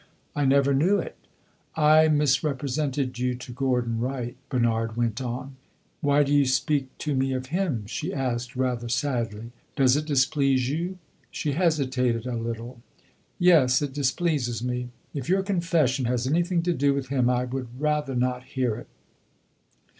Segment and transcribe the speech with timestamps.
[0.35, 1.15] "I never knew it."
[1.75, 5.57] "I misrepresented you to Gordon Wright," Bernard went on.
[5.99, 9.51] "Why do you speak to me of him?" she asked rather sadly.
[9.75, 10.97] "Does it displease you?"
[11.29, 12.81] She hesitated a little.
[13.37, 14.89] "Yes, it displeases me.
[15.13, 18.87] If your confession has anything to do with him, I would rather not hear it."